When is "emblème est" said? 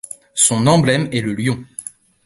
0.65-1.21